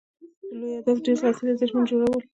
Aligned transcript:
د 0.49 0.51
لوبي 0.59 0.69
هدف 0.77 0.97
ډېر 1.05 1.15
ځغستل 1.21 1.45
يا 1.49 1.55
زیاتي 1.59 1.73
منډي 1.75 1.87
جوړول 1.97 2.11
دي. 2.13 2.21